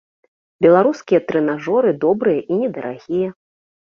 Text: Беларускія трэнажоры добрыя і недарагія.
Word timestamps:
Беларускія 0.65 1.19
трэнажоры 1.31 1.93
добрыя 2.05 2.41
і 2.55 2.57
недарагія. 2.61 3.29